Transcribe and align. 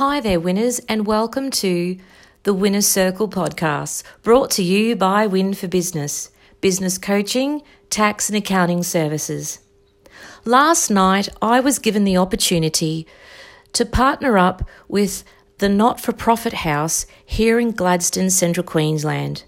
Hi 0.00 0.18
there, 0.18 0.40
winners, 0.40 0.78
and 0.88 1.06
welcome 1.06 1.50
to 1.50 1.98
the 2.44 2.54
Winner 2.54 2.80
Circle 2.80 3.28
podcast, 3.28 4.02
brought 4.22 4.50
to 4.52 4.62
you 4.62 4.96
by 4.96 5.26
Win 5.26 5.52
for 5.52 5.68
Business, 5.68 6.30
business 6.62 6.96
coaching, 6.96 7.60
tax, 7.90 8.30
and 8.30 8.38
accounting 8.38 8.82
services. 8.82 9.58
Last 10.46 10.88
night, 10.88 11.28
I 11.42 11.60
was 11.60 11.78
given 11.78 12.04
the 12.04 12.16
opportunity 12.16 13.06
to 13.74 13.84
partner 13.84 14.38
up 14.38 14.66
with 14.88 15.22
the 15.58 15.68
not 15.68 16.00
for 16.00 16.12
profit 16.14 16.54
house 16.54 17.04
here 17.26 17.60
in 17.60 17.72
Gladstone, 17.72 18.30
Central 18.30 18.64
Queensland, 18.64 19.44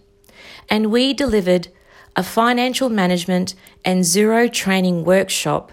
and 0.68 0.92
we 0.92 1.14
delivered 1.14 1.68
a 2.14 2.22
financial 2.22 2.90
management 2.90 3.54
and 3.86 4.04
Xero 4.04 4.52
training 4.52 5.06
workshop 5.06 5.72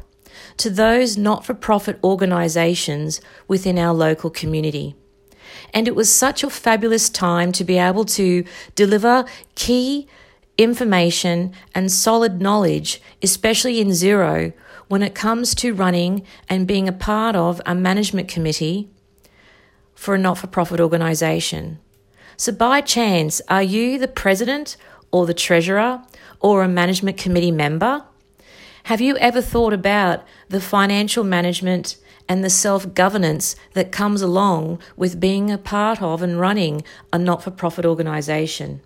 to 0.60 0.70
those 0.70 1.18
not 1.18 1.46
for 1.46 1.54
profit 1.54 2.00
organisations 2.04 3.22
within 3.48 3.80
our 3.80 3.94
local 3.94 4.30
community. 4.30 4.96
And 5.74 5.88
it 5.88 5.96
was 5.96 6.12
such 6.14 6.44
a 6.44 6.50
fabulous 6.50 7.10
time 7.10 7.52
to 7.54 7.64
be 7.64 7.78
able 7.78 8.06
to 8.06 8.44
deliver 8.76 9.26
key 9.56 10.08
information 10.58 11.54
and 11.74 11.92
solid 11.92 12.42
knowledge, 12.42 13.02
especially 13.24 13.80
in 13.80 13.90
Xero, 13.90 14.54
when 14.90 15.02
it 15.02 15.16
comes 15.16 15.56
to 15.56 15.74
running 15.74 16.24
and 16.50 16.68
being 16.68 16.88
a 16.88 16.94
part 16.94 17.36
of 17.36 17.62
a 17.66 17.74
management 17.74 18.28
committee 18.28 18.90
for 19.96 20.16
a 20.16 20.18
not 20.18 20.38
for 20.38 20.48
profit 20.48 20.80
organisation. 20.80 21.80
So, 22.36 22.52
by 22.52 22.82
chance, 22.82 23.42
are 23.48 23.64
you 23.64 23.98
the 23.98 24.08
president 24.08 24.76
or 25.12 25.26
the 25.26 25.34
treasurer 25.34 26.02
or 26.40 26.64
a 26.64 26.68
management 26.68 27.18
committee 27.18 27.52
member? 27.52 28.04
Have 28.90 29.02
you 29.02 29.18
ever 29.18 29.40
thought 29.40 29.72
about 29.72 30.24
the 30.48 30.60
financial 30.60 31.24
management 31.24 31.96
and 32.28 32.44
the 32.44 32.50
self 32.50 32.96
governance 32.96 33.56
that 33.74 33.92
comes 33.92 34.24
along 34.24 34.80
with 34.98 35.20
being 35.20 35.52
a 35.52 35.60
part 35.60 36.02
of 36.02 36.24
and 36.24 36.40
running 36.40 36.82
a 37.14 37.20
not 37.20 37.44
for 37.44 37.52
profit 37.52 37.86
organisation? 37.86 38.82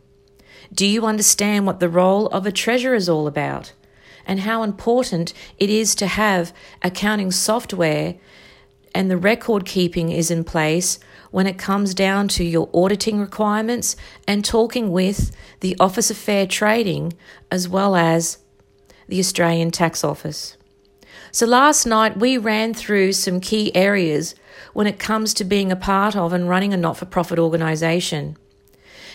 Do 0.73 0.85
you 0.85 1.05
understand 1.05 1.65
what 1.65 1.79
the 1.79 1.87
role 1.87 2.27
of 2.27 2.45
a 2.45 2.51
treasurer 2.51 2.95
is 2.95 3.07
all 3.07 3.27
about 3.27 3.71
and 4.25 4.41
how 4.41 4.61
important 4.63 5.33
it 5.57 5.69
is 5.69 5.95
to 5.95 6.07
have 6.07 6.51
accounting 6.81 7.31
software 7.31 8.15
and 8.93 9.09
the 9.09 9.15
record 9.15 9.63
keeping 9.65 10.11
is 10.11 10.29
in 10.29 10.43
place 10.43 10.99
when 11.31 11.47
it 11.47 11.57
comes 11.57 11.93
down 11.93 12.27
to 12.27 12.43
your 12.43 12.69
auditing 12.73 13.21
requirements 13.21 13.95
and 14.27 14.43
talking 14.43 14.91
with 14.91 15.33
the 15.61 15.77
Office 15.79 16.11
of 16.11 16.17
Fair 16.17 16.45
Trading 16.45 17.13
as 17.49 17.69
well 17.69 17.95
as 17.95 18.42
the 19.13 19.19
Australian 19.19 19.69
Tax 19.69 20.03
Office. 20.03 20.57
So 21.31 21.45
last 21.45 21.85
night 21.85 22.17
we 22.17 22.35
ran 22.35 22.73
through 22.73 23.13
some 23.13 23.39
key 23.39 23.71
areas 23.75 24.33
when 24.73 24.87
it 24.87 24.97
comes 24.97 25.35
to 25.35 25.43
being 25.43 25.71
a 25.71 25.75
part 25.75 26.15
of 26.15 26.33
and 26.33 26.49
running 26.49 26.73
a 26.73 26.77
not 26.77 26.97
for 26.97 27.05
profit 27.05 27.37
organisation. 27.37 28.35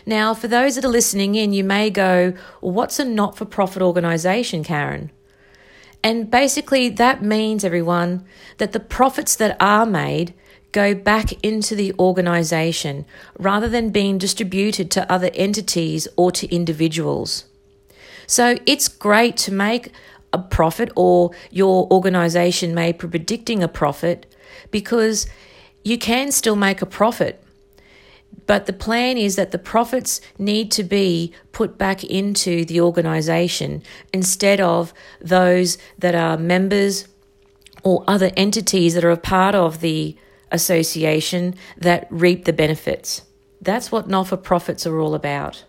Now, 0.07 0.35
for 0.35 0.47
those 0.47 0.77
that 0.77 0.85
are 0.85 0.89
listening 1.01 1.35
in, 1.35 1.53
you 1.53 1.65
may 1.65 1.91
go, 1.91 2.33
well, 2.61 2.71
What's 2.71 3.01
a 3.01 3.05
not 3.05 3.37
for 3.37 3.45
profit 3.45 3.83
organisation, 3.83 4.63
Karen? 4.63 5.11
And 6.05 6.31
basically, 6.31 6.89
that 6.91 7.21
means, 7.21 7.65
everyone, 7.65 8.25
that 8.59 8.71
the 8.71 8.79
profits 8.79 9.35
that 9.35 9.57
are 9.59 9.85
made 9.85 10.33
go 10.71 10.95
back 10.95 11.33
into 11.45 11.75
the 11.75 11.93
organisation 11.99 13.05
rather 13.37 13.69
than 13.69 13.91
being 13.91 14.17
distributed 14.17 14.93
to 14.93 15.11
other 15.11 15.31
entities 15.35 16.07
or 16.17 16.31
to 16.31 16.55
individuals. 16.55 17.47
So 18.29 18.59
it's 18.67 18.89
great 18.89 19.39
to 19.39 19.53
make 19.53 19.91
a 20.35 20.39
profit 20.39 20.93
or 20.95 21.31
your 21.51 21.91
organization 21.91 22.75
may 22.75 22.93
be 22.93 22.99
predicting 22.99 23.63
a 23.63 23.69
profit 23.69 24.33
because 24.71 25.27
you 25.83 25.97
can 25.97 26.31
still 26.31 26.55
make 26.55 26.83
a 26.83 26.87
profit. 26.87 27.43
But 28.47 28.67
the 28.67 28.75
plan 28.75 29.17
is 29.17 29.37
that 29.37 29.51
the 29.51 29.59
profits 29.59 30.21
need 30.39 30.71
to 30.73 30.85
be 30.85 31.33
put 31.53 31.79
back 31.79 32.05
into 32.05 32.67
the 32.67 32.83
organization 32.83 33.83
instead 34.13 34.61
of 34.61 34.93
those 35.23 35.79
that 35.99 36.15
are 36.15 36.37
members 36.37 37.09
or 37.83 38.05
other 38.07 38.31
entities 38.37 38.93
that 38.93 39.05
are 39.05 39.11
a 39.11 39.17
part 39.17 39.55
of 39.55 39.81
the 39.81 40.15
association 40.51 41.55
that 41.79 42.07
reap 42.11 42.45
the 42.45 42.53
benefits. 42.53 43.23
That's 43.63 43.91
what 43.91 44.07
not 44.07 44.29
for 44.29 44.37
profits 44.37 44.87
are 44.87 45.01
all 45.01 45.15
about 45.15 45.65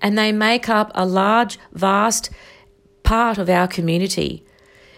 and 0.00 0.16
they 0.16 0.32
make 0.32 0.68
up 0.68 0.90
a 0.94 1.06
large, 1.06 1.58
vast 1.72 2.30
part 3.02 3.38
of 3.38 3.48
our 3.48 3.68
community. 3.68 4.44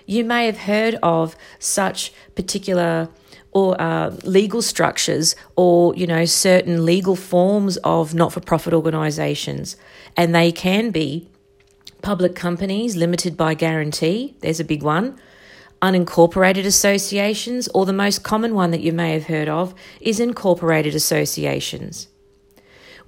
You 0.06 0.24
may 0.24 0.46
have 0.46 0.58
heard 0.58 0.96
of 1.02 1.36
such 1.58 2.12
particular 2.34 3.08
or 3.52 3.80
uh, 3.80 4.10
legal 4.24 4.62
structures 4.62 5.34
or 5.56 5.94
you 5.94 6.06
know 6.06 6.24
certain 6.24 6.84
legal 6.84 7.16
forms 7.16 7.76
of 7.78 8.14
not-for-profit 8.14 8.72
organisations, 8.72 9.76
and 10.16 10.34
they 10.34 10.52
can 10.52 10.90
be 10.90 11.28
public 12.02 12.34
companies 12.34 12.96
limited 12.96 13.36
by 13.36 13.54
guarantee. 13.54 14.36
There's 14.40 14.60
a 14.60 14.64
big 14.64 14.82
one. 14.82 15.18
Unincorporated 15.80 16.66
associations, 16.66 17.68
or 17.68 17.86
the 17.86 17.92
most 17.92 18.24
common 18.24 18.54
one 18.54 18.72
that 18.72 18.80
you 18.80 18.92
may 18.92 19.12
have 19.12 19.24
heard 19.24 19.48
of, 19.48 19.74
is 20.00 20.18
incorporated 20.18 20.94
associations 20.94 22.08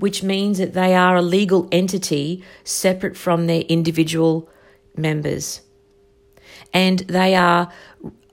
which 0.01 0.23
means 0.23 0.59
that 0.59 0.73
they 0.75 0.95
are 0.95 1.17
a 1.17 1.23
legal 1.23 1.69
entity 1.71 2.43
separate 2.65 3.17
from 3.17 3.47
their 3.47 3.63
individual 3.63 4.49
members. 4.97 5.61
And 6.73 7.01
they 7.01 7.35
are 7.35 7.71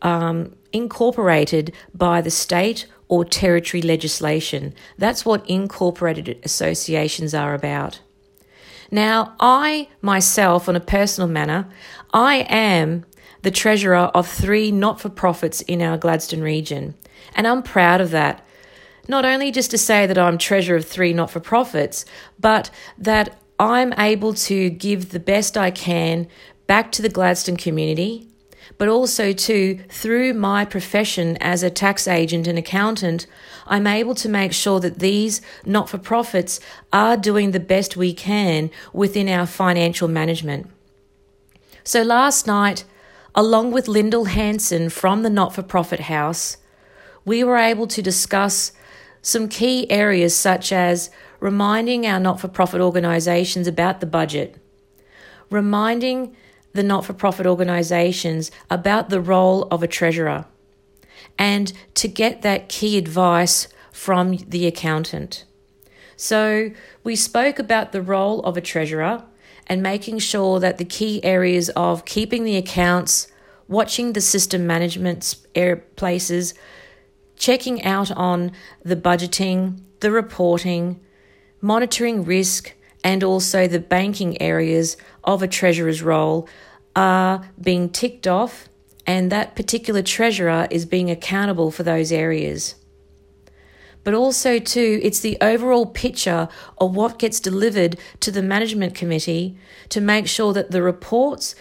um, 0.01 0.55
incorporated 0.73 1.73
by 1.93 2.21
the 2.21 2.31
state 2.31 2.87
or 3.07 3.23
territory 3.23 3.81
legislation. 3.81 4.73
That's 4.97 5.25
what 5.25 5.49
incorporated 5.49 6.39
associations 6.43 7.33
are 7.33 7.53
about. 7.53 8.01
Now, 8.91 9.35
I 9.39 9.89
myself, 10.01 10.69
on 10.69 10.75
a 10.75 10.81
personal 10.81 11.29
manner, 11.29 11.69
I 12.13 12.45
am 12.49 13.05
the 13.41 13.51
treasurer 13.51 14.11
of 14.13 14.27
three 14.27 14.71
not 14.71 15.01
for 15.01 15.09
profits 15.09 15.61
in 15.61 15.81
our 15.81 15.97
Gladstone 15.97 16.41
region, 16.41 16.95
and 17.35 17.47
I'm 17.47 17.63
proud 17.63 18.01
of 18.01 18.11
that 18.11 18.46
not 19.07 19.25
only 19.25 19.51
just 19.51 19.71
to 19.71 19.77
say 19.77 20.05
that 20.05 20.17
I'm 20.17 20.37
treasurer 20.37 20.77
of 20.77 20.85
three 20.85 21.13
not 21.13 21.31
for 21.31 21.39
profits, 21.39 22.05
but 22.39 22.69
that 22.97 23.37
I'm 23.59 23.93
able 23.93 24.33
to 24.33 24.69
give 24.69 25.09
the 25.09 25.19
best 25.19 25.57
I 25.57 25.71
can 25.71 26.27
back 26.67 26.91
to 26.93 27.01
the 27.01 27.09
Gladstone 27.09 27.57
community, 27.57 28.27
but 28.77 28.87
also 28.87 29.31
to 29.31 29.79
through 29.89 30.33
my 30.33 30.65
profession 30.65 31.37
as 31.37 31.63
a 31.63 31.69
tax 31.69 32.07
agent 32.07 32.47
and 32.47 32.57
accountant, 32.57 33.25
I'm 33.65 33.87
able 33.87 34.15
to 34.15 34.29
make 34.29 34.53
sure 34.53 34.79
that 34.81 34.99
these 34.99 35.41
not 35.65 35.89
for 35.89 35.97
profits 35.97 36.59
are 36.93 37.17
doing 37.17 37.51
the 37.51 37.59
best 37.59 37.97
we 37.97 38.13
can 38.13 38.69
within 38.93 39.29
our 39.29 39.45
financial 39.45 40.07
management. 40.07 40.69
So 41.83 42.03
last 42.03 42.45
night, 42.45 42.83
along 43.33 43.71
with 43.71 43.87
Lyndall 43.87 44.25
Hanson 44.25 44.89
from 44.89 45.23
the 45.23 45.29
Not 45.29 45.55
for 45.55 45.63
Profit 45.63 46.01
House, 46.01 46.57
we 47.23 47.43
were 47.43 47.57
able 47.57 47.87
to 47.87 48.01
discuss 48.01 48.71
some 49.27 49.49
key 49.49 49.91
areas 49.91 50.33
such 50.33 50.71
as 50.71 51.09
reminding 51.41 52.07
our 52.07 52.17
not 52.17 52.39
for 52.39 52.47
profit 52.47 52.79
organisations 52.79 53.67
about 53.67 53.99
the 53.99 54.05
budget, 54.05 54.55
reminding 55.49 56.33
the 56.71 56.81
not 56.81 57.03
for 57.03 57.11
profit 57.11 57.45
organisations 57.45 58.51
about 58.69 59.09
the 59.09 59.19
role 59.19 59.63
of 59.63 59.83
a 59.83 59.87
treasurer, 59.87 60.45
and 61.37 61.73
to 61.93 62.07
get 62.07 62.41
that 62.41 62.69
key 62.69 62.97
advice 62.97 63.67
from 63.91 64.37
the 64.47 64.65
accountant. 64.65 65.43
So, 66.15 66.71
we 67.03 67.17
spoke 67.17 67.59
about 67.59 67.91
the 67.91 68.01
role 68.01 68.39
of 68.43 68.55
a 68.55 68.61
treasurer 68.61 69.25
and 69.67 69.83
making 69.83 70.19
sure 70.19 70.61
that 70.61 70.77
the 70.77 70.85
key 70.85 71.21
areas 71.25 71.67
of 71.71 72.05
keeping 72.05 72.45
the 72.45 72.55
accounts, 72.55 73.27
watching 73.67 74.13
the 74.13 74.21
system 74.21 74.65
management 74.65 75.35
places, 75.97 76.53
checking 77.37 77.83
out 77.83 78.11
on 78.11 78.51
the 78.83 78.95
budgeting, 78.95 79.79
the 79.99 80.11
reporting, 80.11 80.99
monitoring 81.61 82.25
risk, 82.25 82.73
and 83.03 83.23
also 83.23 83.67
the 83.67 83.79
banking 83.79 84.41
areas 84.41 84.97
of 85.23 85.41
a 85.41 85.47
treasurer's 85.47 86.01
role 86.01 86.47
are 86.95 87.47
being 87.61 87.89
ticked 87.89 88.27
off, 88.27 88.67
and 89.05 89.31
that 89.31 89.55
particular 89.55 90.01
treasurer 90.01 90.67
is 90.71 90.85
being 90.85 91.09
accountable 91.09 91.71
for 91.71 91.83
those 91.83 92.11
areas. 92.11 92.75
But 94.03 94.13
also, 94.13 94.57
too, 94.57 94.99
it's 95.03 95.19
the 95.19 95.37
overall 95.41 95.85
picture 95.85 96.47
of 96.77 96.95
what 96.95 97.19
gets 97.19 97.39
delivered 97.39 97.97
to 98.21 98.31
the 98.31 98.41
management 98.41 98.95
committee 98.95 99.57
to 99.89 99.99
make 100.01 100.27
sure 100.27 100.53
that 100.53 100.71
the 100.71 100.81
reports 100.81 101.55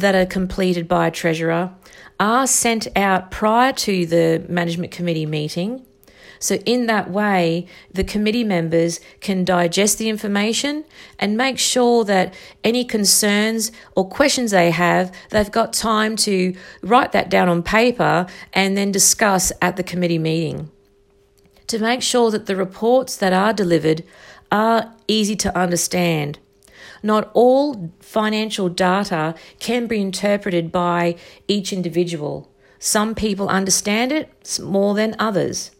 that 0.00 0.14
are 0.14 0.26
completed 0.26 0.88
by 0.88 1.06
a 1.06 1.10
treasurer 1.10 1.72
are 2.18 2.46
sent 2.46 2.86
out 2.96 3.30
prior 3.30 3.72
to 3.72 4.04
the 4.06 4.44
management 4.48 4.92
committee 4.92 5.26
meeting. 5.26 5.84
So, 6.42 6.54
in 6.64 6.86
that 6.86 7.10
way, 7.10 7.66
the 7.92 8.02
committee 8.02 8.44
members 8.44 8.98
can 9.20 9.44
digest 9.44 9.98
the 9.98 10.08
information 10.08 10.84
and 11.18 11.36
make 11.36 11.58
sure 11.58 12.02
that 12.04 12.32
any 12.64 12.82
concerns 12.82 13.70
or 13.94 14.08
questions 14.08 14.50
they 14.50 14.70
have, 14.70 15.12
they've 15.30 15.50
got 15.50 15.74
time 15.74 16.16
to 16.16 16.54
write 16.82 17.12
that 17.12 17.28
down 17.28 17.50
on 17.50 17.62
paper 17.62 18.26
and 18.54 18.74
then 18.74 18.90
discuss 18.90 19.52
at 19.60 19.76
the 19.76 19.82
committee 19.82 20.18
meeting. 20.18 20.70
to 21.70 21.78
make 21.78 22.02
sure 22.02 22.32
that 22.32 22.46
the 22.46 22.56
reports 22.56 23.16
that 23.16 23.32
are 23.32 23.52
delivered 23.52 24.02
are 24.50 24.92
easy 25.06 25.36
to 25.36 25.56
understand. 25.56 26.36
Not 27.02 27.30
all 27.34 27.90
financial 28.00 28.68
data 28.68 29.34
can 29.58 29.86
be 29.86 30.00
interpreted 30.00 30.70
by 30.70 31.16
each 31.48 31.72
individual. 31.72 32.50
Some 32.78 33.14
people 33.14 33.48
understand 33.48 34.12
it 34.12 34.58
more 34.62 34.94
than 34.94 35.14
others. 35.18 35.70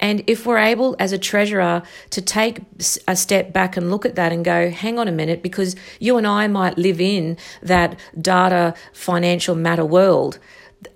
And 0.00 0.22
if 0.26 0.46
we're 0.46 0.58
able 0.58 0.94
as 0.98 1.12
a 1.12 1.18
treasurer 1.18 1.82
to 2.10 2.22
take 2.22 2.60
a 3.08 3.16
step 3.16 3.52
back 3.52 3.76
and 3.76 3.90
look 3.90 4.06
at 4.06 4.14
that 4.14 4.32
and 4.32 4.44
go, 4.44 4.70
hang 4.70 4.98
on 4.98 5.08
a 5.08 5.12
minute, 5.12 5.42
because 5.42 5.74
you 5.98 6.16
and 6.16 6.26
I 6.26 6.46
might 6.46 6.78
live 6.78 7.00
in 7.00 7.36
that 7.62 7.98
data 8.20 8.74
financial 8.92 9.54
matter 9.54 9.84
world 9.84 10.38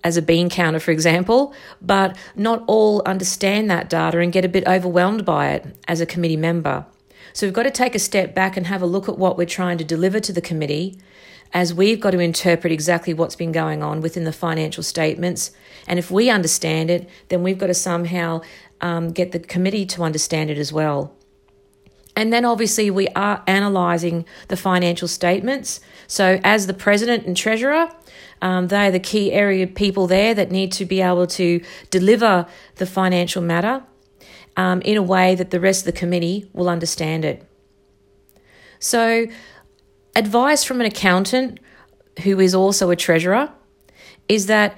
as 0.04 0.16
a 0.16 0.22
bean 0.22 0.48
counter, 0.48 0.78
for 0.78 0.92
example, 0.92 1.52
but 1.80 2.16
not 2.36 2.62
all 2.68 3.02
understand 3.04 3.68
that 3.70 3.90
data 3.90 4.18
and 4.18 4.32
get 4.32 4.44
a 4.44 4.48
bit 4.48 4.66
overwhelmed 4.68 5.24
by 5.24 5.50
it 5.50 5.76
as 5.88 6.00
a 6.00 6.06
committee 6.06 6.36
member. 6.36 6.86
So 7.32 7.46
we've 7.46 7.54
got 7.54 7.64
to 7.64 7.70
take 7.70 7.94
a 7.94 7.98
step 7.98 8.34
back 8.34 8.56
and 8.56 8.66
have 8.66 8.82
a 8.82 8.86
look 8.86 9.08
at 9.08 9.18
what 9.18 9.36
we're 9.36 9.46
trying 9.46 9.78
to 9.78 9.84
deliver 9.84 10.20
to 10.20 10.32
the 10.32 10.40
committee 10.40 10.98
as 11.52 11.74
we've 11.74 12.00
got 12.00 12.12
to 12.12 12.18
interpret 12.18 12.72
exactly 12.72 13.12
what's 13.12 13.36
been 13.36 13.52
going 13.52 13.82
on 13.82 14.00
within 14.00 14.24
the 14.24 14.32
financial 14.32 14.82
statements. 14.82 15.50
And 15.86 15.98
if 15.98 16.10
we 16.10 16.30
understand 16.30 16.90
it, 16.90 17.08
then 17.28 17.42
we've 17.42 17.58
got 17.58 17.66
to 17.66 17.74
somehow 17.74 18.40
um, 18.80 19.12
get 19.12 19.32
the 19.32 19.38
committee 19.38 19.86
to 19.86 20.02
understand 20.02 20.50
it 20.50 20.58
as 20.58 20.72
well. 20.72 21.14
And 22.14 22.32
then 22.32 22.44
obviously 22.44 22.90
we 22.90 23.08
are 23.08 23.42
analysing 23.46 24.26
the 24.48 24.56
financial 24.56 25.08
statements. 25.08 25.80
So 26.06 26.40
as 26.44 26.66
the 26.66 26.74
president 26.74 27.26
and 27.26 27.36
treasurer, 27.36 27.88
um, 28.42 28.68
they're 28.68 28.90
the 28.90 29.00
key 29.00 29.32
area 29.32 29.66
people 29.66 30.06
there 30.06 30.34
that 30.34 30.50
need 30.50 30.72
to 30.72 30.84
be 30.84 31.00
able 31.00 31.26
to 31.28 31.62
deliver 31.90 32.46
the 32.76 32.86
financial 32.86 33.40
matter 33.40 33.82
um, 34.56 34.80
in 34.82 34.96
a 34.96 35.02
way 35.02 35.34
that 35.34 35.50
the 35.50 35.60
rest 35.60 35.82
of 35.82 35.94
the 35.94 35.98
committee 35.98 36.48
will 36.52 36.68
understand 36.68 37.24
it. 37.24 37.46
So, 38.78 39.26
advice 40.16 40.64
from 40.64 40.80
an 40.80 40.86
accountant 40.86 41.60
who 42.22 42.40
is 42.40 42.54
also 42.54 42.90
a 42.90 42.96
treasurer 42.96 43.50
is 44.28 44.46
that 44.46 44.76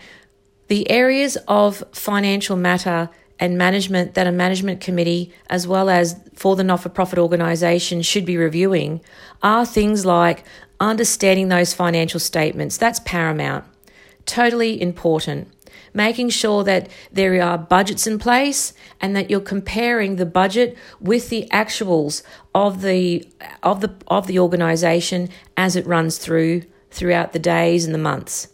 the 0.69 0.91
areas 0.91 1.37
of 1.49 1.83
financial 1.93 2.57
matter 2.57 3.11
and 3.41 3.59
management 3.59 4.15
that 4.15 4.27
a 4.27 4.33
management 4.33 4.81
committee, 4.81 5.33
as 5.49 5.67
well 5.67 5.91
as 5.91 6.21
for 6.35 6.57
the 6.57 6.65
not 6.65 6.81
for 6.81 6.89
profit 6.89 7.19
organisation, 7.19 8.03
should 8.03 8.25
be 8.25 8.37
reviewing 8.37 9.01
are 9.43 9.67
things 9.67 10.07
like 10.07 10.45
understanding 10.81 11.49
those 11.49 11.75
financial 11.75 12.21
statements. 12.21 12.77
That's 12.77 13.01
paramount, 13.01 13.65
totally 14.27 14.81
important 14.81 15.49
making 15.95 16.29
sure 16.29 16.65
that 16.65 16.89
there 17.13 17.41
are 17.41 17.57
budgets 17.57 18.07
in 18.07 18.19
place 18.19 18.75
and 19.01 19.15
that 19.15 19.31
you're 19.31 19.41
comparing 19.41 20.17
the 20.17 20.27
budget 20.27 20.77
with 21.01 21.31
the 21.31 21.49
actuals 21.53 22.23
of 22.55 22.83
the 22.83 23.27
of 23.63 23.81
the 23.81 23.95
of 24.09 24.27
the 24.27 24.39
organization 24.39 25.29
as 25.57 25.77
it 25.77 25.87
runs 25.87 26.19
through 26.19 26.63
throughout 26.91 27.33
the 27.33 27.39
days 27.39 27.85
and 27.85 27.95
the 27.95 27.99
months. 27.99 28.49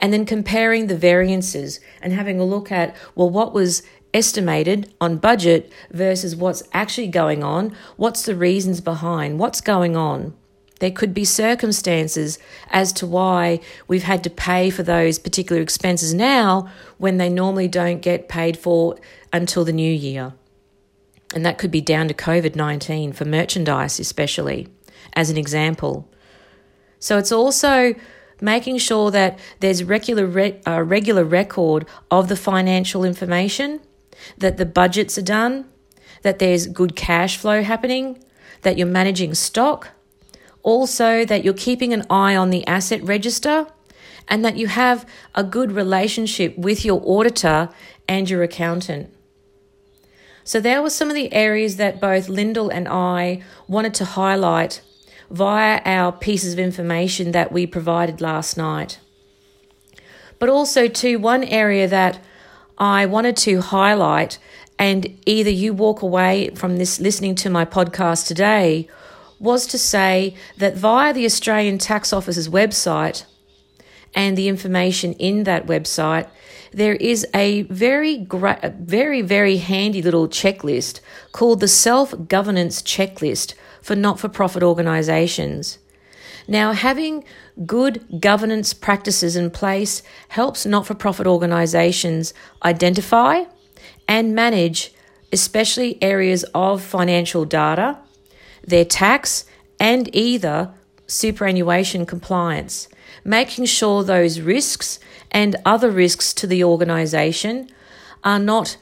And 0.00 0.12
then 0.12 0.24
comparing 0.24 0.86
the 0.86 0.96
variances 0.96 1.78
and 2.00 2.12
having 2.12 2.40
a 2.40 2.44
look 2.44 2.72
at 2.72 2.96
well 3.14 3.30
what 3.30 3.52
was 3.52 3.82
estimated 4.12 4.92
on 5.00 5.18
budget 5.18 5.70
versus 5.92 6.34
what's 6.34 6.62
actually 6.72 7.06
going 7.06 7.44
on, 7.44 7.76
what's 7.96 8.24
the 8.24 8.34
reasons 8.34 8.80
behind, 8.80 9.38
what's 9.38 9.60
going 9.60 9.96
on. 9.96 10.34
There 10.80 10.90
could 10.90 11.14
be 11.14 11.24
circumstances 11.24 12.38
as 12.70 12.92
to 12.94 13.06
why 13.06 13.60
we've 13.86 14.02
had 14.02 14.24
to 14.24 14.30
pay 14.30 14.70
for 14.70 14.82
those 14.82 15.18
particular 15.18 15.62
expenses 15.62 16.12
now 16.12 16.68
when 16.98 17.18
they 17.18 17.28
normally 17.28 17.68
don't 17.68 18.00
get 18.00 18.28
paid 18.28 18.56
for 18.56 18.96
until 19.32 19.64
the 19.64 19.72
new 19.72 19.92
year. 19.92 20.32
And 21.34 21.46
that 21.46 21.58
could 21.58 21.70
be 21.70 21.82
down 21.82 22.08
to 22.08 22.14
COVID 22.14 22.56
19 22.56 23.12
for 23.12 23.24
merchandise, 23.24 24.00
especially, 24.00 24.68
as 25.12 25.30
an 25.30 25.36
example. 25.36 26.08
So 26.98 27.18
it's 27.18 27.32
also 27.32 27.94
making 28.40 28.78
sure 28.78 29.10
that 29.10 29.38
there's 29.60 29.84
regular, 29.84 30.26
re- 30.26 30.60
uh, 30.66 30.82
regular 30.82 31.24
record 31.24 31.86
of 32.10 32.28
the 32.28 32.36
financial 32.36 33.04
information, 33.04 33.80
that 34.38 34.56
the 34.56 34.66
budgets 34.66 35.18
are 35.18 35.22
done, 35.22 35.66
that 36.22 36.38
there's 36.38 36.66
good 36.66 36.96
cash 36.96 37.36
flow 37.36 37.62
happening, 37.62 38.24
that 38.62 38.78
you're 38.78 38.86
managing 38.86 39.34
stock 39.34 39.90
also, 40.62 41.24
that 41.24 41.44
you're 41.44 41.54
keeping 41.54 41.92
an 41.92 42.04
eye 42.10 42.36
on 42.36 42.50
the 42.50 42.66
asset 42.66 43.02
register 43.02 43.66
and 44.28 44.44
that 44.44 44.56
you 44.56 44.68
have 44.68 45.06
a 45.34 45.42
good 45.42 45.72
relationship 45.72 46.56
with 46.56 46.84
your 46.84 47.02
auditor 47.04 47.70
and 48.06 48.28
your 48.28 48.42
accountant. 48.42 49.12
So, 50.44 50.60
there 50.60 50.82
were 50.82 50.90
some 50.90 51.08
of 51.08 51.14
the 51.14 51.32
areas 51.32 51.76
that 51.76 52.00
both 52.00 52.28
Lyndall 52.28 52.70
and 52.70 52.88
I 52.88 53.42
wanted 53.68 53.94
to 53.94 54.04
highlight 54.04 54.82
via 55.30 55.80
our 55.84 56.12
pieces 56.12 56.52
of 56.52 56.58
information 56.58 57.32
that 57.32 57.52
we 57.52 57.66
provided 57.66 58.20
last 58.20 58.56
night. 58.56 58.98
But 60.38 60.48
also, 60.48 60.88
too, 60.88 61.18
one 61.18 61.44
area 61.44 61.86
that 61.86 62.18
I 62.76 63.06
wanted 63.06 63.36
to 63.38 63.60
highlight, 63.60 64.38
and 64.78 65.18
either 65.26 65.50
you 65.50 65.72
walk 65.72 66.02
away 66.02 66.50
from 66.54 66.78
this 66.78 66.98
listening 66.98 67.34
to 67.36 67.50
my 67.50 67.64
podcast 67.64 68.26
today 68.26 68.88
was 69.40 69.66
to 69.66 69.78
say 69.78 70.36
that 70.58 70.76
via 70.76 71.12
the 71.12 71.24
Australian 71.24 71.78
Tax 71.78 72.12
Office's 72.12 72.48
website 72.48 73.24
and 74.14 74.36
the 74.36 74.48
information 74.48 75.14
in 75.14 75.44
that 75.44 75.66
website, 75.66 76.28
there 76.72 76.94
is 76.94 77.26
a 77.34 77.62
very 77.62 78.26
very, 78.28 79.22
very 79.22 79.56
handy 79.56 80.02
little 80.02 80.28
checklist 80.28 81.00
called 81.32 81.60
the 81.60 81.68
Self 81.68 82.14
Governance 82.28 82.82
Checklist 82.82 83.54
for 83.82 83.96
not 83.96 84.20
for 84.20 84.28
profit 84.28 84.62
organisations. 84.62 85.78
Now, 86.46 86.72
having 86.72 87.24
good 87.64 88.20
governance 88.20 88.74
practices 88.74 89.36
in 89.36 89.50
place 89.50 90.02
helps 90.28 90.66
not 90.66 90.86
for 90.86 90.94
profit 90.94 91.26
organisations 91.26 92.34
identify 92.64 93.44
and 94.08 94.34
manage, 94.34 94.92
especially 95.32 96.02
areas 96.02 96.44
of 96.54 96.82
financial 96.82 97.44
data 97.44 97.98
their 98.66 98.84
tax, 98.84 99.44
and 99.78 100.14
either 100.14 100.72
superannuation 101.06 102.06
compliance, 102.06 102.88
making 103.24 103.64
sure 103.64 104.04
those 104.04 104.40
risks 104.40 105.00
and 105.30 105.56
other 105.64 105.90
risks 105.90 106.32
to 106.34 106.46
the 106.46 106.62
organisation 106.62 107.68
are 108.22 108.38
not 108.38 108.76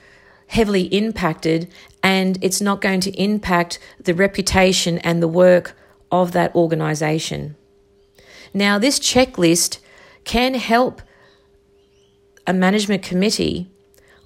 heavily 0.49 0.85
impacted 0.85 1.71
and 2.03 2.39
it's 2.43 2.61
not 2.61 2.81
going 2.81 3.01
to 3.01 3.11
impact 3.23 3.79
the 4.03 4.15
reputation 4.15 4.99
and 4.99 5.23
the 5.23 5.29
work 5.29 5.77
of 6.11 6.33
that 6.33 6.55
organisation. 6.55 7.57
Now, 8.55 8.79
this 8.79 8.99
checklist 8.99 9.79
can 10.25 10.55
help 10.55 11.03
a 12.47 12.53
management 12.53 13.03
committee 13.03 13.71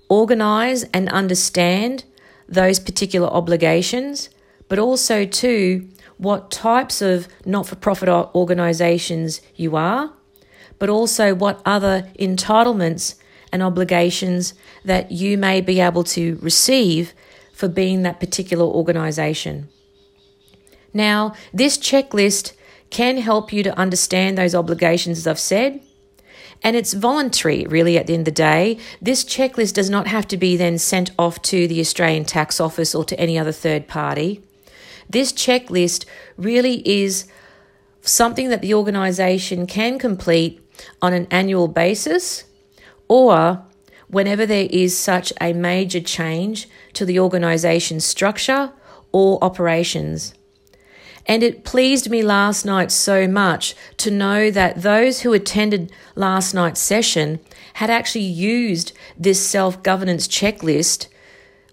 organise 0.08 0.84
and 0.94 1.08
understand 1.08 2.04
those 2.48 2.78
particular 2.78 3.28
obligations 3.28 4.28
but 4.68 4.78
also 4.78 5.24
too 5.24 5.88
what 6.18 6.50
types 6.50 7.02
of 7.02 7.28
not-for-profit 7.44 8.08
organisations 8.08 9.40
you 9.56 9.76
are, 9.76 10.12
but 10.78 10.88
also 10.88 11.34
what 11.34 11.60
other 11.64 12.08
entitlements 12.18 13.16
and 13.52 13.62
obligations 13.62 14.54
that 14.84 15.12
you 15.12 15.36
may 15.36 15.60
be 15.60 15.80
able 15.80 16.04
to 16.04 16.38
receive 16.40 17.12
for 17.52 17.68
being 17.68 18.02
that 18.02 18.20
particular 18.20 18.64
organisation. 18.64 19.68
Now, 20.94 21.34
this 21.52 21.76
checklist 21.76 22.52
can 22.90 23.18
help 23.18 23.52
you 23.52 23.62
to 23.62 23.78
understand 23.78 24.36
those 24.36 24.54
obligations, 24.54 25.18
as 25.18 25.26
I've 25.26 25.38
said, 25.38 25.80
and 26.62 26.76
it's 26.76 26.92
voluntary, 26.92 27.66
really, 27.66 27.98
at 27.98 28.06
the 28.06 28.14
end 28.14 28.20
of 28.22 28.26
the 28.26 28.30
day. 28.42 28.78
This 29.00 29.24
checklist 29.24 29.74
does 29.74 29.90
not 29.90 30.06
have 30.06 30.28
to 30.28 30.36
be 30.36 30.56
then 30.56 30.78
sent 30.78 31.10
off 31.18 31.42
to 31.42 31.66
the 31.66 31.80
Australian 31.80 32.24
Tax 32.24 32.60
Office 32.60 32.94
or 32.94 33.04
to 33.04 33.18
any 33.18 33.38
other 33.38 33.52
third 33.52 33.88
party. 33.88 34.40
This 35.08 35.32
checklist 35.32 36.04
really 36.36 36.82
is 36.88 37.26
something 38.00 38.48
that 38.48 38.62
the 38.62 38.74
organisation 38.74 39.66
can 39.66 39.98
complete 39.98 40.60
on 41.00 41.12
an 41.12 41.26
annual 41.30 41.68
basis 41.68 42.44
or 43.08 43.64
whenever 44.08 44.44
there 44.44 44.68
is 44.70 44.96
such 44.96 45.32
a 45.40 45.52
major 45.52 46.00
change 46.00 46.68
to 46.92 47.04
the 47.04 47.18
organisation's 47.18 48.04
structure 48.04 48.72
or 49.12 49.42
operations. 49.42 50.34
And 51.26 51.42
it 51.42 51.64
pleased 51.64 52.10
me 52.10 52.22
last 52.22 52.64
night 52.64 52.90
so 52.90 53.28
much 53.28 53.74
to 53.98 54.10
know 54.10 54.50
that 54.50 54.82
those 54.82 55.20
who 55.20 55.32
attended 55.32 55.92
last 56.16 56.52
night's 56.52 56.80
session 56.80 57.38
had 57.74 57.90
actually 57.90 58.24
used 58.24 58.92
this 59.16 59.44
self 59.44 59.82
governance 59.82 60.26
checklist 60.26 61.06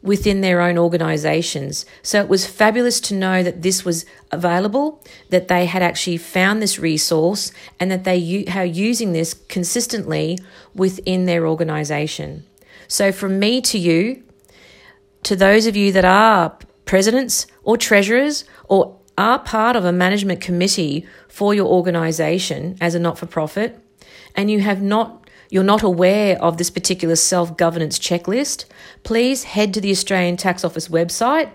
within 0.01 0.41
their 0.41 0.61
own 0.61 0.77
organisations. 0.77 1.85
So 2.01 2.21
it 2.21 2.29
was 2.29 2.47
fabulous 2.47 3.01
to 3.01 3.13
know 3.13 3.43
that 3.43 3.61
this 3.61 3.83
was 3.83 4.05
available, 4.31 5.03
that 5.29 5.49
they 5.49 5.65
had 5.65 5.81
actually 5.81 6.17
found 6.17 6.61
this 6.61 6.79
resource, 6.79 7.51
and 7.79 7.91
that 7.91 8.05
they 8.05 8.45
are 8.55 8.65
using 8.65 9.11
this 9.11 9.33
consistently 9.33 10.39
within 10.73 11.25
their 11.25 11.45
organisation. 11.45 12.45
So 12.87 13.11
from 13.11 13.39
me 13.39 13.61
to 13.61 13.77
you, 13.77 14.23
to 15.23 15.35
those 15.35 15.65
of 15.65 15.75
you 15.75 15.91
that 15.91 16.05
are 16.05 16.57
presidents 16.85 17.45
or 17.63 17.77
treasurers 17.77 18.45
or 18.67 18.97
are 19.17 19.39
part 19.39 19.75
of 19.75 19.83
a 19.83 19.91
management 19.91 20.39
committee 20.39 21.05
for 21.27 21.53
your 21.53 21.67
organization 21.67 22.77
as 22.79 22.95
a 22.95 22.99
not 22.99 23.17
for 23.17 23.25
profit 23.25 23.77
and 24.35 24.49
you 24.49 24.61
have 24.61 24.81
not 24.81 25.28
you're 25.49 25.63
not 25.63 25.81
aware 25.83 26.41
of 26.41 26.57
this 26.57 26.69
particular 26.69 27.15
self 27.15 27.57
governance 27.57 27.97
checklist, 27.97 28.65
please 29.03 29.43
head 29.43 29.73
to 29.73 29.81
the 29.81 29.91
Australian 29.91 30.37
Tax 30.37 30.63
Office 30.63 30.87
website 30.87 31.51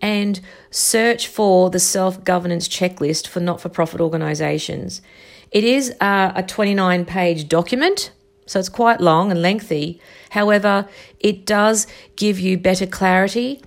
and 0.00 0.40
search 0.70 1.28
for 1.28 1.70
the 1.70 1.80
self 1.80 2.22
governance 2.24 2.68
checklist 2.68 3.26
for 3.26 3.40
not 3.40 3.60
for 3.60 3.68
profit 3.68 4.00
organisations. 4.00 5.00
It 5.50 5.64
is 5.64 5.94
a, 6.00 6.32
a 6.36 6.42
29 6.42 7.04
page 7.04 7.48
document, 7.48 8.10
so 8.46 8.58
it's 8.58 8.68
quite 8.68 9.00
long 9.00 9.30
and 9.30 9.40
lengthy. 9.40 10.00
However, 10.30 10.88
it 11.20 11.46
does 11.46 11.86
give 12.16 12.38
you 12.38 12.58
better 12.58 12.86
clarity, 12.86 13.62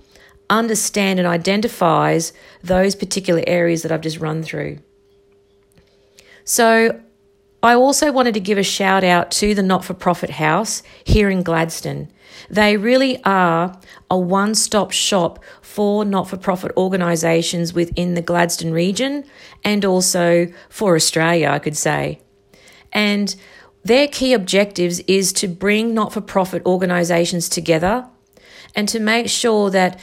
understand 0.48 1.18
and 1.18 1.26
identifies 1.26 2.32
those 2.62 2.94
particular 2.94 3.42
areas 3.46 3.82
that 3.82 3.90
I've 3.90 4.00
just 4.00 4.18
run 4.20 4.42
through. 4.42 4.78
So, 6.44 7.00
I 7.62 7.74
also 7.74 8.12
wanted 8.12 8.34
to 8.34 8.40
give 8.40 8.58
a 8.58 8.62
shout 8.62 9.02
out 9.02 9.30
to 9.32 9.54
the 9.54 9.62
not 9.62 9.84
for 9.84 9.94
profit 9.94 10.30
house 10.30 10.82
here 11.04 11.30
in 11.30 11.42
Gladstone. 11.42 12.08
They 12.50 12.76
really 12.76 13.22
are 13.24 13.78
a 14.10 14.18
one 14.18 14.54
stop 14.54 14.92
shop 14.92 15.42
for 15.62 16.04
not 16.04 16.28
for 16.28 16.36
profit 16.36 16.72
organisations 16.76 17.72
within 17.72 18.14
the 18.14 18.22
Gladstone 18.22 18.72
region 18.72 19.24
and 19.64 19.84
also 19.84 20.46
for 20.68 20.94
Australia, 20.94 21.48
I 21.48 21.58
could 21.58 21.76
say. 21.76 22.20
And 22.92 23.34
their 23.84 24.08
key 24.08 24.32
objectives 24.32 25.00
is 25.00 25.32
to 25.34 25.48
bring 25.48 25.94
not 25.94 26.12
for 26.12 26.20
profit 26.20 26.64
organisations 26.66 27.48
together 27.48 28.06
and 28.74 28.88
to 28.88 29.00
make 29.00 29.28
sure 29.28 29.70
that 29.70 29.98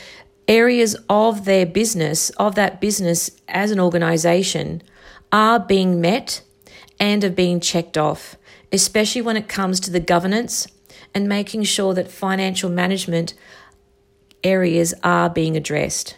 areas 0.47 0.95
of 1.09 1.45
their 1.45 1.65
business, 1.65 2.29
of 2.31 2.55
that 2.55 2.81
business 2.81 3.29
as 3.47 3.71
an 3.71 3.79
organisation, 3.79 4.81
are 5.31 5.59
being 5.59 6.01
met 6.01 6.41
and 7.03 7.25
of 7.25 7.35
being 7.35 7.59
checked 7.59 7.97
off, 7.97 8.37
especially 8.71 9.21
when 9.21 9.35
it 9.35 9.49
comes 9.49 9.81
to 9.81 9.91
the 9.91 9.99
governance 9.99 10.67
and 11.13 11.27
making 11.27 11.61
sure 11.61 11.93
that 11.93 12.09
financial 12.09 12.69
management 12.69 13.33
areas 14.41 14.93
are 15.03 15.29
being 15.29 15.57
addressed. 15.57 16.15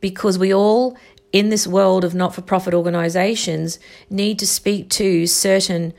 Because 0.00 0.38
we 0.38 0.54
all, 0.54 0.96
in 1.32 1.50
this 1.50 1.66
world 1.66 2.02
of 2.02 2.14
not 2.14 2.34
for 2.34 2.40
profit 2.40 2.72
organisations, 2.72 3.78
need 4.08 4.38
to 4.38 4.46
speak 4.46 4.88
to 4.88 5.26
certain 5.26 5.92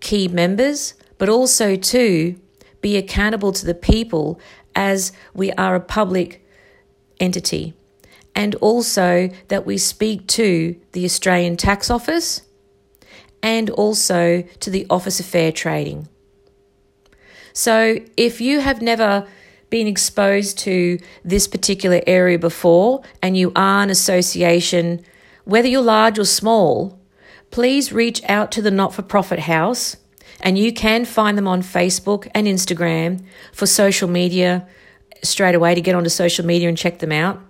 key 0.00 0.28
members, 0.28 0.92
but 1.16 1.30
also 1.30 1.74
to 1.74 2.38
be 2.82 2.98
accountable 2.98 3.50
to 3.50 3.64
the 3.64 3.74
people 3.74 4.38
as 4.74 5.10
we 5.32 5.50
are 5.52 5.74
a 5.74 5.80
public 5.80 6.46
entity. 7.18 7.72
And 8.34 8.54
also 8.56 9.30
that 9.48 9.64
we 9.64 9.78
speak 9.78 10.26
to 10.26 10.78
the 10.92 11.06
Australian 11.06 11.56
Tax 11.56 11.88
Office 11.88 12.42
and 13.46 13.70
also 13.70 14.42
to 14.58 14.70
the 14.70 14.84
Office 14.90 15.20
of 15.20 15.26
Fair 15.26 15.52
Trading. 15.52 16.08
So, 17.52 18.00
if 18.16 18.40
you 18.40 18.58
have 18.58 18.82
never 18.82 19.24
been 19.70 19.86
exposed 19.86 20.58
to 20.58 20.98
this 21.24 21.46
particular 21.46 22.00
area 22.08 22.40
before 22.40 23.02
and 23.22 23.36
you 23.36 23.52
are 23.54 23.84
an 23.84 23.90
association, 23.90 25.00
whether 25.44 25.68
you're 25.68 25.80
large 25.80 26.18
or 26.18 26.24
small, 26.24 26.98
please 27.52 27.92
reach 27.92 28.20
out 28.28 28.50
to 28.50 28.60
the 28.60 28.72
not 28.72 28.92
for 28.92 29.02
profit 29.02 29.38
house 29.38 29.96
and 30.40 30.58
you 30.58 30.72
can 30.72 31.04
find 31.04 31.38
them 31.38 31.46
on 31.46 31.62
Facebook 31.62 32.28
and 32.34 32.48
Instagram 32.48 33.24
for 33.52 33.66
social 33.66 34.08
media 34.08 34.66
straight 35.22 35.54
away 35.54 35.72
to 35.76 35.80
get 35.80 35.94
onto 35.94 36.10
social 36.10 36.44
media 36.44 36.68
and 36.68 36.76
check 36.76 36.98
them 36.98 37.12
out. 37.12 37.40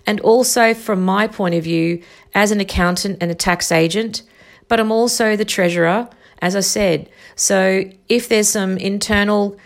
And 0.05 0.21
also, 0.21 0.75
from 0.75 1.03
my 1.03 1.29
point 1.29 1.55
of 1.55 1.65
view, 1.65 2.03
as 2.35 2.51
an 2.51 2.61
accountant 2.61 3.17
and 3.23 3.31
a 3.31 3.35
tax 3.35 3.73
agent, 3.73 4.21
but 4.69 4.81
I'm 4.81 4.93
also 4.93 5.35
the 5.35 5.47
treasurer 5.47 6.11
as 6.41 6.55
I 6.57 6.61
said. 6.61 7.09
So 7.35 7.85
if 8.09 8.29
there's 8.29 8.49
some 8.49 8.77
internal 8.77 9.57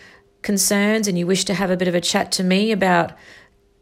concerns 0.42 1.06
and 1.06 1.18
you 1.18 1.26
wish 1.26 1.44
to 1.44 1.54
have 1.54 1.70
a 1.70 1.76
bit 1.76 1.88
of 1.88 1.94
a 1.94 2.00
chat 2.00 2.32
to 2.32 2.44
me 2.44 2.72
about 2.72 3.12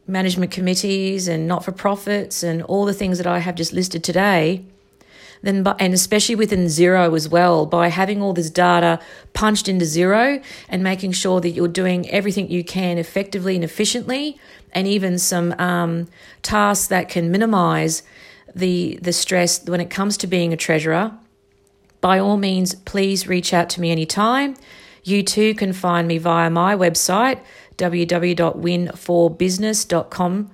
management 0.07 0.51
committees 0.51 1.29
and 1.29 1.47
not 1.47 1.65
for 1.65 1.73
profits 1.73 2.43
and 2.43 2.63
all 2.63 2.85
the 2.85 2.95
things 2.95 3.19
that 3.19 3.27
I 3.27 3.39
have 3.39 3.55
just 3.55 3.73
listed 3.73 4.03
today, 4.03 4.65
then 5.43 5.65
and 5.79 5.95
especially 5.95 6.35
within 6.35 6.65
Xero 6.65 7.15
as 7.15 7.29
well, 7.29 7.65
by 7.67 7.89
having 7.89 8.21
all 8.21 8.33
this 8.33 8.51
data 8.51 8.99
punched 9.35 9.69
into 9.69 9.85
Xero 9.85 10.43
and 10.69 10.83
making 10.83 11.13
sure 11.13 11.41
that 11.41 11.51
you're 11.51 11.69
doing 11.69 12.09
everything 12.11 12.51
you 12.51 12.65
can 12.65 12.99
effectively 12.99 13.55
and 13.55 13.63
efficiently, 13.63 14.39
and 14.73 14.89
even 14.89 15.19
some 15.19 15.55
um, 15.59 16.09
tasks 16.43 16.89
that 16.89 17.09
can 17.09 17.31
minimize 17.31 18.03
the 18.55 18.99
the 19.03 19.13
stress 19.13 19.65
when 19.69 19.81
it 19.81 19.91
comes 19.91 20.17
to 20.17 20.27
being 20.27 20.53
a 20.53 20.57
treasurer 20.57 21.13
by 22.01 22.19
all 22.19 22.37
means, 22.37 22.75
please 22.75 23.29
reach 23.29 23.53
out 23.53 23.69
to 23.71 23.81
me 23.81 23.91
anytime. 23.91 24.55
You 25.03 25.23
too 25.23 25.55
can 25.55 25.73
find 25.73 26.07
me 26.07 26.19
via 26.19 26.51
my 26.51 26.77
website, 26.77 27.41
www.winforbusiness.com, 27.77 30.51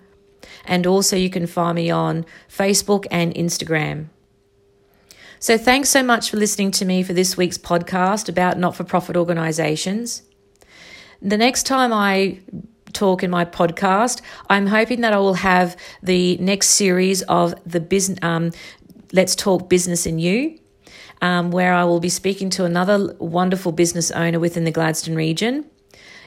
and 0.66 0.86
also 0.86 1.16
you 1.16 1.30
can 1.30 1.46
find 1.46 1.76
me 1.76 1.90
on 1.90 2.26
Facebook 2.48 3.06
and 3.10 3.34
Instagram. 3.34 4.06
So, 5.38 5.58
thanks 5.58 5.90
so 5.90 6.02
much 6.02 6.30
for 6.30 6.38
listening 6.38 6.70
to 6.72 6.86
me 6.86 7.02
for 7.02 7.12
this 7.12 7.36
week's 7.36 7.58
podcast 7.58 8.28
about 8.28 8.58
not 8.58 8.74
for 8.74 8.84
profit 8.84 9.16
organisations. 9.16 10.22
The 11.20 11.36
next 11.36 11.64
time 11.64 11.92
I 11.92 12.40
talk 12.94 13.22
in 13.22 13.30
my 13.30 13.44
podcast, 13.44 14.22
I'm 14.48 14.68
hoping 14.68 15.02
that 15.02 15.12
I 15.12 15.18
will 15.18 15.34
have 15.34 15.76
the 16.02 16.38
next 16.38 16.68
series 16.68 17.20
of 17.22 17.54
the 17.70 17.80
business. 17.80 18.18
Um, 18.22 18.52
Let's 19.12 19.36
talk 19.36 19.68
business 19.68 20.06
in 20.06 20.18
you 20.18 20.58
um, 21.22 21.50
where 21.50 21.72
I 21.72 21.84
will 21.84 22.00
be 22.00 22.08
speaking 22.08 22.50
to 22.50 22.64
another 22.64 23.14
wonderful 23.18 23.72
business 23.72 24.10
owner 24.10 24.38
within 24.38 24.64
the 24.64 24.70
Gladstone 24.70 25.14
region. 25.14 25.64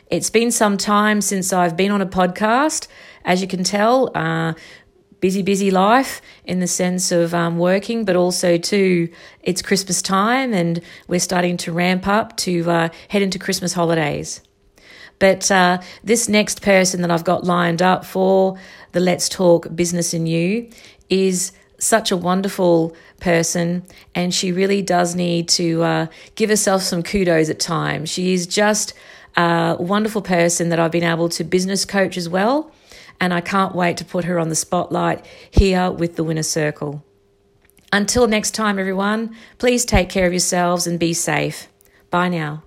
It's 0.09 0.29
been 0.29 0.51
some 0.51 0.77
time 0.77 1.21
since 1.21 1.51
I've 1.51 1.75
been 1.75 1.91
on 1.91 2.01
a 2.01 2.05
podcast. 2.05 2.87
As 3.25 3.41
you 3.41 3.47
can 3.47 3.63
tell, 3.63 4.09
uh, 4.15 4.53
busy, 5.19 5.41
busy 5.41 5.71
life 5.71 6.21
in 6.45 6.59
the 6.59 6.67
sense 6.67 7.11
of 7.11 7.33
um, 7.33 7.57
working, 7.57 8.05
but 8.05 8.15
also 8.15 8.57
too, 8.57 9.09
it's 9.41 9.61
Christmas 9.61 10.01
time 10.01 10.53
and 10.53 10.81
we're 11.07 11.19
starting 11.19 11.57
to 11.57 11.71
ramp 11.71 12.07
up 12.07 12.37
to 12.37 12.69
uh, 12.69 12.89
head 13.09 13.21
into 13.21 13.39
Christmas 13.39 13.73
holidays. 13.73 14.41
But 15.19 15.49
uh, 15.49 15.81
this 16.03 16.29
next 16.29 16.61
person 16.61 17.01
that 17.01 17.11
I've 17.11 17.23
got 17.23 17.43
lined 17.43 17.81
up 17.81 18.05
for 18.05 18.57
the 18.91 18.99
Let's 18.99 19.27
Talk 19.27 19.75
Business 19.75 20.13
in 20.13 20.27
You 20.27 20.69
is 21.09 21.51
such 21.79 22.11
a 22.11 22.17
wonderful 22.17 22.95
person, 23.19 23.83
and 24.15 24.33
she 24.33 24.51
really 24.51 24.81
does 24.81 25.15
need 25.15 25.47
to 25.49 25.83
uh, 25.83 26.07
give 26.35 26.49
herself 26.49 26.81
some 26.81 27.03
kudos 27.03 27.49
at 27.49 27.59
times. 27.59 28.09
She 28.09 28.33
is 28.33 28.47
just 28.47 28.93
a 29.35 29.77
wonderful 29.79 30.21
person 30.21 30.69
that 30.69 30.79
I've 30.79 30.91
been 30.91 31.03
able 31.03 31.29
to 31.29 31.43
business 31.43 31.85
coach 31.85 32.17
as 32.17 32.27
well, 32.27 32.71
and 33.19 33.33
I 33.33 33.41
can't 33.41 33.75
wait 33.75 33.97
to 33.97 34.05
put 34.05 34.25
her 34.25 34.39
on 34.39 34.49
the 34.49 34.55
spotlight 34.55 35.25
here 35.51 35.91
with 35.91 36.15
the 36.15 36.23
Winner 36.23 36.43
Circle. 36.43 37.03
Until 37.93 38.27
next 38.27 38.51
time, 38.51 38.79
everyone, 38.79 39.35
please 39.59 39.85
take 39.85 40.09
care 40.09 40.27
of 40.27 40.33
yourselves 40.33 40.87
and 40.87 40.99
be 40.99 41.13
safe. 41.13 41.67
Bye 42.09 42.29
now. 42.29 42.63